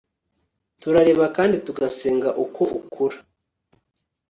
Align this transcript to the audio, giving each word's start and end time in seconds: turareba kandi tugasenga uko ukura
turareba 0.81 1.25
kandi 1.35 1.55
tugasenga 1.65 2.29
uko 2.43 2.61
ukura 2.79 3.17